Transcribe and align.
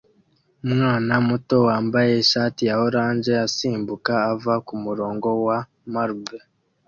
Umwana 0.65 1.13
muto 1.27 1.55
wambaye 1.67 2.11
ishati 2.23 2.61
ya 2.69 2.75
orange 2.85 3.31
asimbuka 3.45 4.13
ava 4.31 4.53
kumurongo 4.67 5.29
wa 5.45 5.57
marble 5.93 6.39